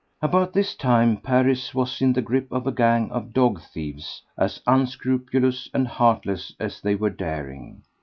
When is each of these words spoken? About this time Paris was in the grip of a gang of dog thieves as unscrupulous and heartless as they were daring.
About 0.19 0.53
this 0.53 0.73
time 0.73 1.15
Paris 1.17 1.75
was 1.75 2.01
in 2.01 2.13
the 2.13 2.23
grip 2.23 2.51
of 2.51 2.65
a 2.65 2.71
gang 2.71 3.11
of 3.11 3.33
dog 3.33 3.61
thieves 3.61 4.23
as 4.35 4.59
unscrupulous 4.65 5.69
and 5.75 5.87
heartless 5.87 6.55
as 6.59 6.81
they 6.81 6.95
were 6.95 7.11
daring. 7.11 7.83